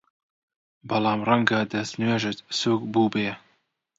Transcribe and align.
بەڵام 0.89 1.19
ڕەنگە 1.27 1.59
دەستنوێژت 1.71 2.39
سووک 2.59 2.81
بووبێ! 2.93 3.29